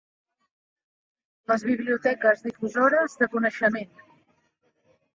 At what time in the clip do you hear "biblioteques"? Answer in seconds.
1.69-2.43